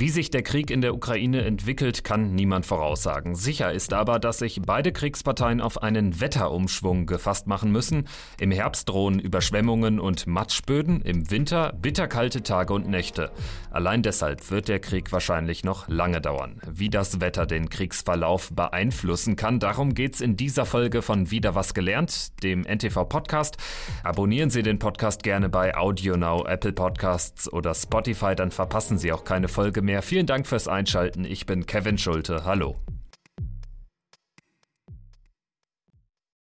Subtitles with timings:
[0.00, 3.34] Wie sich der Krieg in der Ukraine entwickelt, kann niemand voraussagen.
[3.34, 8.06] Sicher ist aber, dass sich beide Kriegsparteien auf einen Wetterumschwung gefasst machen müssen.
[8.38, 13.32] Im Herbst drohen Überschwemmungen und Matschböden, im Winter bitterkalte Tage und Nächte.
[13.72, 16.60] Allein deshalb wird der Krieg wahrscheinlich noch lange dauern.
[16.70, 21.74] Wie das Wetter den Kriegsverlauf beeinflussen kann, darum geht's in dieser Folge von Wieder was
[21.74, 23.56] gelernt, dem NTV Podcast.
[24.04, 29.24] Abonnieren Sie den Podcast gerne bei AudioNow, Apple Podcasts oder Spotify, dann verpassen Sie auch
[29.24, 30.02] keine Folge Folge mehr.
[30.02, 31.24] Vielen Dank fürs Einschalten.
[31.24, 32.44] Ich bin Kevin Schulte.
[32.44, 32.76] Hallo.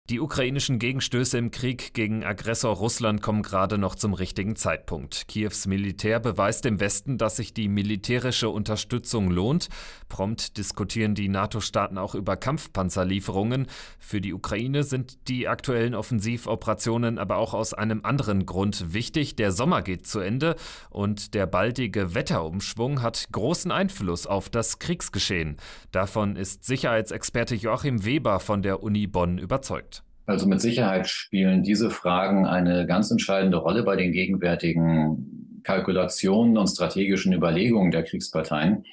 [0.09, 5.29] Die ukrainischen Gegenstöße im Krieg gegen Aggressor Russland kommen gerade noch zum richtigen Zeitpunkt.
[5.29, 9.69] Kiews Militär beweist dem Westen, dass sich die militärische Unterstützung lohnt.
[10.09, 13.67] Prompt diskutieren die NATO-Staaten auch über Kampfpanzerlieferungen.
[13.97, 19.37] Für die Ukraine sind die aktuellen Offensivoperationen aber auch aus einem anderen Grund wichtig.
[19.37, 20.57] Der Sommer geht zu Ende
[20.89, 25.55] und der baldige Wetterumschwung hat großen Einfluss auf das Kriegsgeschehen.
[25.91, 29.92] Davon ist Sicherheitsexperte Joachim Weber von der Uni Bonn überzeugt.
[30.25, 36.67] Also mit Sicherheit spielen diese Fragen eine ganz entscheidende Rolle bei den gegenwärtigen Kalkulationen und
[36.67, 38.85] strategischen Überlegungen der Kriegsparteien.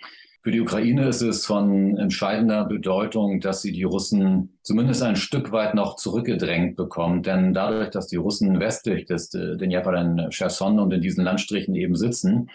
[0.43, 5.53] Für die Ukraine ist es von entscheidender Bedeutung, dass sie die Russen zumindest ein Stück
[5.53, 7.27] weit noch zurückgedrängt bekommt.
[7.27, 11.75] Denn dadurch, dass die Russen westlich des den Dnjepr, in Cherson und in diesen Landstrichen
[11.75, 12.49] eben sitzen,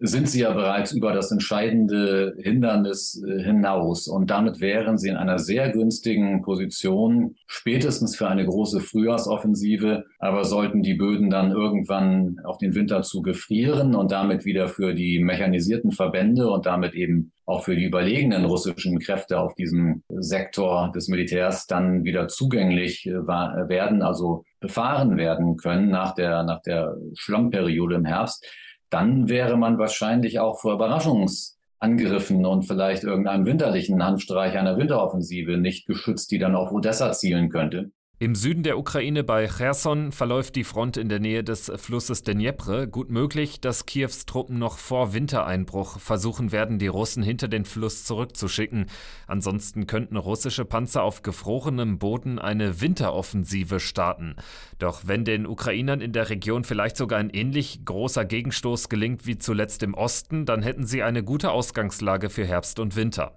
[0.00, 4.08] sind sie ja bereits über das entscheidende Hindernis äh, hinaus.
[4.08, 10.04] Und damit wären sie in einer sehr günstigen Position, spätestens für eine große Frühjahrsoffensive.
[10.18, 14.94] Aber sollten die Böden dann irgendwann auf den Winter zu gefrieren und damit wieder für
[14.94, 20.92] die mechanisierten Verbände und damit eben auch für die überlegenen russischen Kräfte auf diesem Sektor
[20.94, 26.96] des Militärs dann wieder zugänglich äh, werden, also befahren werden können nach der, nach der
[27.14, 28.46] Schlammperiode im Herbst,
[28.90, 35.86] dann wäre man wahrscheinlich auch vor Überraschungsangriffen und vielleicht irgendeinem winterlichen Handstreich einer Winteroffensive nicht
[35.86, 37.92] geschützt, die dann auf Odessa zielen könnte.
[38.22, 42.86] Im Süden der Ukraine bei Cherson verläuft die Front in der Nähe des Flusses Dnjepr.
[42.86, 48.04] Gut möglich, dass Kiews Truppen noch vor Wintereinbruch versuchen werden, die Russen hinter den Fluss
[48.04, 48.90] zurückzuschicken.
[49.26, 54.36] Ansonsten könnten russische Panzer auf gefrorenem Boden eine Winteroffensive starten.
[54.78, 59.38] Doch wenn den Ukrainern in der Region vielleicht sogar ein ähnlich großer Gegenstoß gelingt wie
[59.38, 63.34] zuletzt im Osten, dann hätten sie eine gute Ausgangslage für Herbst und Winter.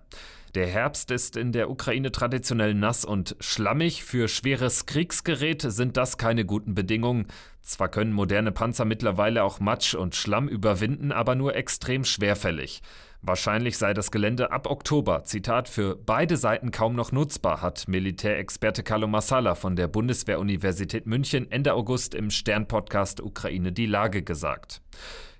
[0.56, 4.04] Der Herbst ist in der Ukraine traditionell nass und schlammig.
[4.04, 7.26] Für schweres Kriegsgerät sind das keine guten Bedingungen.
[7.64, 12.84] Zwar können moderne Panzer mittlerweile auch Matsch und Schlamm überwinden, aber nur extrem schwerfällig.
[13.24, 18.84] Wahrscheinlich sei das Gelände ab Oktober, Zitat, für beide Seiten kaum noch nutzbar, hat Militärexperte
[18.84, 24.82] Carlo Massala von der Bundeswehr-Universität München Ende August im Stern-Podcast Ukraine die Lage gesagt.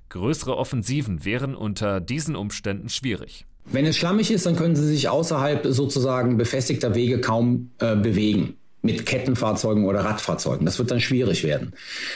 [0.10, 3.46] Größere Offensiven wären unter diesen Umständen schwierig.
[3.66, 8.56] Wenn es schlammig ist, dann können sie sich außerhalb sozusagen befestigter Wege kaum äh, bewegen
[8.84, 10.66] mit Kettenfahrzeugen oder Radfahrzeugen.
[10.66, 11.72] Das wird dann schwierig werden.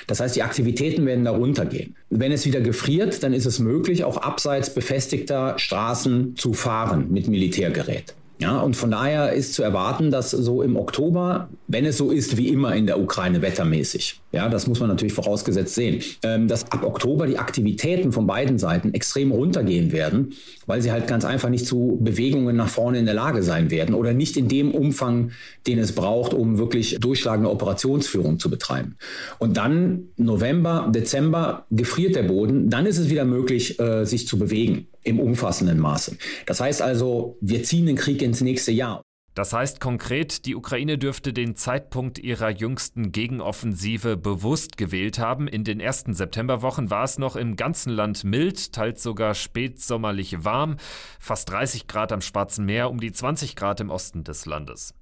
[0.06, 1.96] Das heißt, die Aktivitäten werden da runtergehen.
[2.10, 7.30] Wenn es wieder gefriert, dann ist es möglich, auch abseits befestigter Straßen zu fahren mit
[7.30, 8.14] Militärgerät.
[8.40, 12.38] Ja, und von daher ist zu erwarten, dass so im Oktober, wenn es so ist
[12.38, 16.72] wie immer in der Ukraine wettermäßig, ja, das muss man natürlich vorausgesetzt sehen, ähm, dass
[16.72, 20.34] ab Oktober die Aktivitäten von beiden Seiten extrem runtergehen werden,
[20.68, 23.96] weil sie halt ganz einfach nicht zu Bewegungen nach vorne in der Lage sein werden
[23.96, 25.32] oder nicht in dem Umfang,
[25.66, 28.98] den es braucht, um wirklich durchschlagende Operationsführung zu betreiben.
[29.40, 34.38] Und dann November, Dezember gefriert der Boden, dann ist es wieder möglich, äh, sich zu
[34.38, 36.18] bewegen im umfassenden Maße.
[36.46, 39.02] Das heißt also, wir ziehen den Krieg ins nächste Jahr.
[39.38, 45.48] Das heißt konkret, die Ukraine dürfte den Zeitpunkt ihrer jüngsten Gegenoffensive bewusst gewählt haben.
[45.48, 50.78] In den ersten Septemberwochen war es noch im ganzen Land mild, teils sogar spätsommerlich warm,
[51.20, 54.96] fast 30 Grad am Schwarzen Meer, um die 20 Grad im Osten des Landes.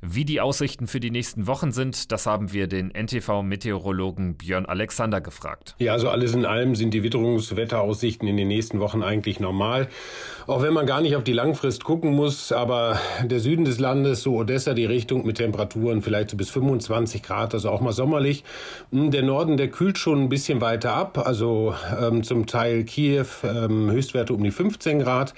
[0.00, 5.20] Wie die Aussichten für die nächsten Wochen sind, das haben wir den NTV-Meteorologen Björn Alexander
[5.20, 5.74] gefragt.
[5.80, 9.88] Ja, also alles in allem sind die Witterungswetteraussichten in den nächsten Wochen eigentlich normal.
[10.46, 14.22] Auch wenn man gar nicht auf die Langfrist gucken muss, aber der Süden des Landes,
[14.22, 18.44] so Odessa, die Richtung mit Temperaturen vielleicht so bis 25 Grad, also auch mal sommerlich.
[18.92, 23.26] Hm, der Norden, der kühlt schon ein bisschen weiter ab, also ähm, zum Teil Kiew
[23.42, 25.34] ähm, Höchstwerte um die 15 Grad.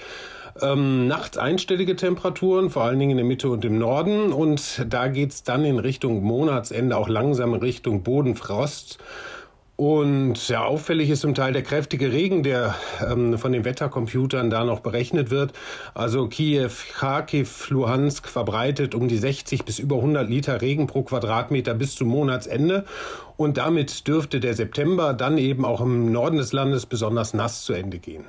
[0.61, 4.33] Ähm, nachts einstellige Temperaturen, vor allen Dingen in der Mitte und im Norden.
[4.33, 8.99] Und da geht's dann in Richtung Monatsende auch langsam Richtung Bodenfrost.
[9.81, 14.63] Und ja, auffällig ist zum Teil der kräftige Regen, der ähm, von den Wettercomputern da
[14.63, 15.53] noch berechnet wird.
[15.95, 21.73] Also Kiew, Kharkiv, Luhansk verbreitet um die 60 bis über 100 Liter Regen pro Quadratmeter
[21.73, 22.85] bis zum Monatsende.
[23.37, 27.73] Und damit dürfte der September dann eben auch im Norden des Landes besonders nass zu
[27.73, 28.25] Ende gehen.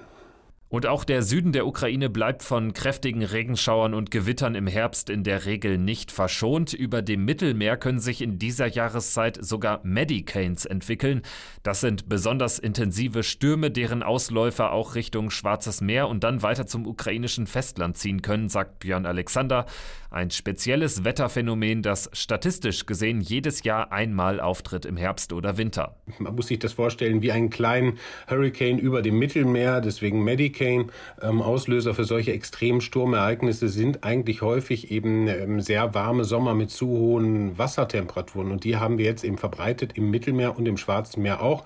[0.72, 5.22] Und auch der Süden der Ukraine bleibt von kräftigen Regenschauern und Gewittern im Herbst in
[5.22, 6.72] der Regel nicht verschont.
[6.72, 11.20] Über dem Mittelmeer können sich in dieser Jahreszeit sogar Medicanes entwickeln.
[11.62, 16.86] Das sind besonders intensive Stürme, deren Ausläufer auch Richtung Schwarzes Meer und dann weiter zum
[16.86, 19.66] ukrainischen Festland ziehen können, sagt Björn Alexander.
[20.10, 25.96] Ein spezielles Wetterphänomen, das statistisch gesehen jedes Jahr einmal auftritt im Herbst oder Winter.
[26.18, 30.61] Man muss sich das vorstellen wie einen kleinen Hurricane über dem Mittelmeer, deswegen Medicanes.
[30.62, 30.90] Hurricane.
[31.20, 36.88] Ähm, Auslöser für solche Extremsturmereignisse sind eigentlich häufig eben ähm, sehr warme Sommer mit zu
[36.88, 38.50] hohen Wassertemperaturen.
[38.50, 41.64] Und die haben wir jetzt eben verbreitet im Mittelmeer und im Schwarzen Meer auch.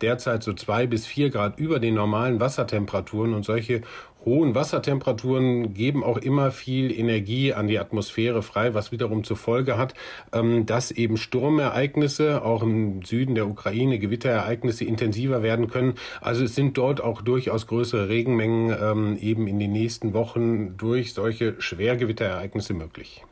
[0.00, 3.34] Derzeit so zwei bis vier Grad über den normalen Wassertemperaturen.
[3.34, 3.82] Und solche
[4.24, 9.78] hohen Wassertemperaturen geben auch immer viel Energie an die Atmosphäre frei, was wiederum zur Folge
[9.78, 9.94] hat,
[10.32, 15.94] ähm, dass eben Sturmereignisse, auch im Süden der Ukraine, Gewitterereignisse intensiver werden können.
[16.20, 21.14] Also es sind dort auch durchaus größere Regenmengen ähm, eben in den nächsten Wochen durch
[21.14, 23.24] solche Schwergewitterereignisse möglich.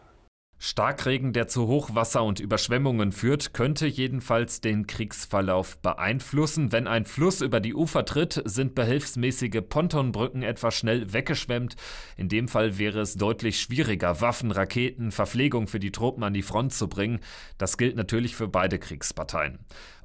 [0.59, 6.73] Starkregen, der zu Hochwasser und Überschwemmungen führt, könnte jedenfalls den Kriegsverlauf beeinflussen.
[6.73, 11.77] Wenn ein Fluss über die Ufer tritt, sind behelfsmäßige Pontonbrücken etwa schnell weggeschwemmt.
[12.17, 16.43] In dem Fall wäre es deutlich schwieriger, Waffen, Raketen, Verpflegung für die Truppen an die
[16.43, 17.21] Front zu bringen.
[17.59, 19.59] Das gilt natürlich für beide Kriegsparteien.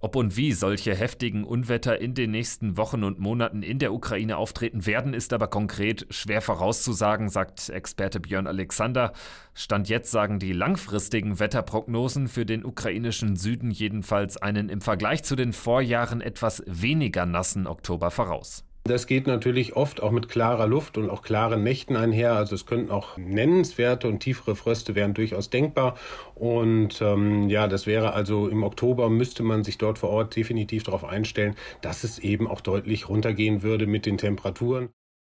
[0.03, 4.37] Ob und wie solche heftigen Unwetter in den nächsten Wochen und Monaten in der Ukraine
[4.37, 9.13] auftreten werden, ist aber konkret schwer vorauszusagen, sagt Experte Björn Alexander.
[9.61, 15.35] Stand jetzt sagen die langfristigen Wetterprognosen für den ukrainischen Süden jedenfalls einen im Vergleich zu
[15.35, 18.63] den Vorjahren etwas weniger nassen Oktober voraus.
[18.85, 22.33] Das geht natürlich oft auch mit klarer Luft und auch klaren Nächten einher.
[22.33, 25.93] Also es könnten auch nennenswerte und tiefere Fröste wären durchaus denkbar.
[26.33, 30.81] Und ähm, ja, das wäre also im Oktober müsste man sich dort vor Ort definitiv
[30.81, 34.89] darauf einstellen, dass es eben auch deutlich runtergehen würde mit den Temperaturen.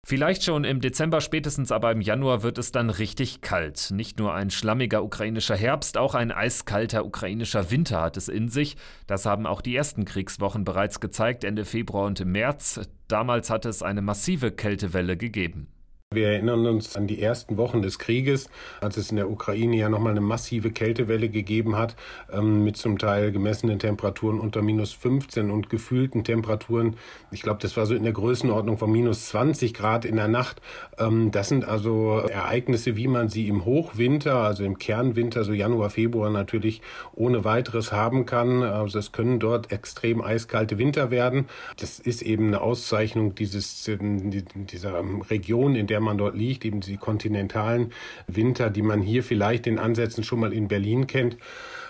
[0.09, 3.91] Vielleicht schon im Dezember, spätestens aber im Januar wird es dann richtig kalt.
[3.91, 8.77] Nicht nur ein schlammiger ukrainischer Herbst, auch ein eiskalter ukrainischer Winter hat es in sich.
[9.09, 12.89] Das haben auch die ersten Kriegswochen bereits gezeigt, Ende Februar und im März.
[13.09, 15.67] Damals hat es eine massive Kältewelle gegeben.
[16.15, 18.49] Wir erinnern uns an die ersten Wochen des Krieges,
[18.81, 21.97] als es in der Ukraine ja nochmal eine massive Kältewelle gegeben hat,
[22.33, 26.95] ähm, mit zum Teil gemessenen Temperaturen unter minus 15 und gefühlten Temperaturen.
[27.33, 30.63] Ich glaube, das war so in der Größenordnung von minus 20 Grad in der Nacht.
[30.97, 35.91] Ähm, das sind also Ereignisse, wie man sie im Hochwinter, also im Kernwinter, so Januar,
[35.91, 36.83] Februar natürlich
[37.17, 38.63] ohne weiteres haben kann.
[38.63, 41.47] Also es können dort extrem eiskalte Winter werden.
[41.81, 46.81] Das ist eben eine Auszeichnung dieses, dieser Region, in der der man dort liegt, eben
[46.83, 47.91] die kontinentalen
[48.27, 51.39] Winter, die man hier vielleicht in Ansätzen schon mal in Berlin kennt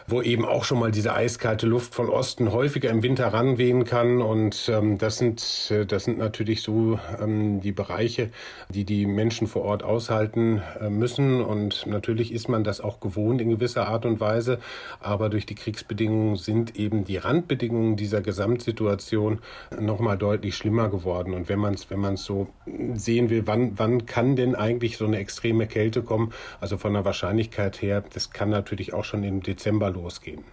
[0.08, 4.23] wo eben auch schon mal diese eiskalte Luft von Osten häufiger im Winter ranwehen kann.
[4.23, 8.31] Und ähm, das sind äh, das sind natürlich so ähm, die Bereiche,
[8.69, 11.41] die die Menschen vor Ort aushalten äh, müssen.
[11.41, 14.58] Und natürlich ist man das auch gewohnt in gewisser Art und Weise.
[15.00, 19.41] Aber durch die Kriegsbedingungen sind eben die Randbedingungen dieser Gesamtsituation
[19.79, 21.35] noch mal deutlich schlimmer geworden.
[21.35, 22.49] Und wenn man es wenn man so
[22.94, 26.32] sehen will, wann wann kann denn eigentlich so eine extreme Kälte kommen?
[26.61, 30.44] Also von der Wahrscheinlichkeit her, das kann natürlich auch schon im Dezember losgehen.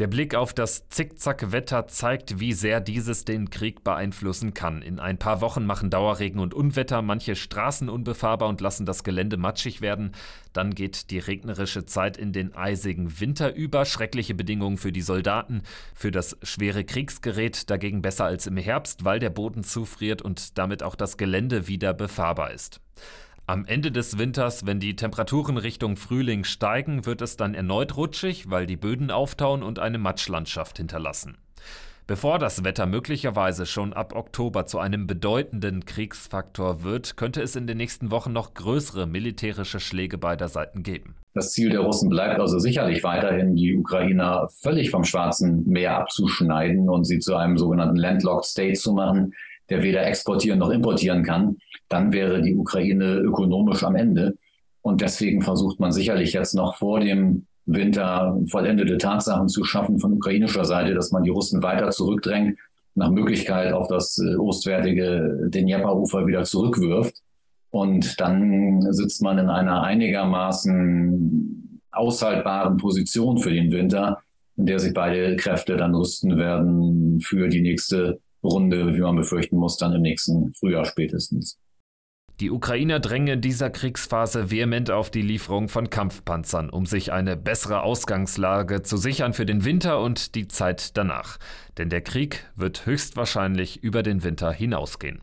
[0.00, 4.82] Der Blick auf das Zickzack-Wetter zeigt, wie sehr dieses den Krieg beeinflussen kann.
[4.82, 9.36] In ein paar Wochen machen Dauerregen und Unwetter manche Straßen unbefahrbar und lassen das Gelände
[9.36, 10.10] matschig werden.
[10.52, 13.84] Dann geht die regnerische Zeit in den eisigen Winter über.
[13.84, 15.62] Schreckliche Bedingungen für die Soldaten,
[15.94, 20.82] für das schwere Kriegsgerät dagegen besser als im Herbst, weil der Boden zufriert und damit
[20.82, 22.80] auch das Gelände wieder befahrbar ist.
[23.46, 28.48] Am Ende des Winters, wenn die Temperaturen Richtung Frühling steigen, wird es dann erneut rutschig,
[28.48, 31.36] weil die Böden auftauen und eine Matschlandschaft hinterlassen.
[32.06, 37.66] Bevor das Wetter möglicherweise schon ab Oktober zu einem bedeutenden Kriegsfaktor wird, könnte es in
[37.66, 41.14] den nächsten Wochen noch größere militärische Schläge beider Seiten geben.
[41.34, 46.88] Das Ziel der Russen bleibt also sicherlich weiterhin, die Ukrainer völlig vom Schwarzen Meer abzuschneiden
[46.88, 49.34] und sie zu einem sogenannten Landlocked State zu machen,
[49.70, 51.56] der weder exportieren noch importieren kann,
[51.88, 54.36] dann wäre die Ukraine ökonomisch am Ende.
[54.82, 60.12] Und deswegen versucht man sicherlich jetzt noch vor dem Winter vollendete Tatsachen zu schaffen von
[60.12, 62.58] ukrainischer Seite, dass man die Russen weiter zurückdrängt,
[62.94, 67.16] nach Möglichkeit auf das äh, ostwärtige Dnjepr-Ufer wieder zurückwirft.
[67.70, 74.20] Und dann sitzt man in einer einigermaßen aushaltbaren Position für den Winter,
[74.56, 79.56] in der sich beide Kräfte dann rüsten werden für die nächste Runde, wie man befürchten
[79.56, 81.58] muss, dann im nächsten Frühjahr spätestens.
[82.40, 87.36] Die Ukrainer drängen in dieser Kriegsphase vehement auf die Lieferung von Kampfpanzern, um sich eine
[87.36, 91.38] bessere Ausgangslage zu sichern für den Winter und die Zeit danach.
[91.78, 95.22] Denn der Krieg wird höchstwahrscheinlich über den Winter hinausgehen.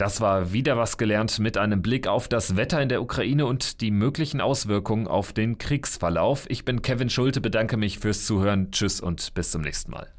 [0.00, 3.82] Das war wieder was gelernt mit einem Blick auf das Wetter in der Ukraine und
[3.82, 6.46] die möglichen Auswirkungen auf den Kriegsverlauf.
[6.48, 8.70] Ich bin Kevin Schulte, bedanke mich fürs Zuhören.
[8.70, 10.10] Tschüss und bis zum nächsten Mal.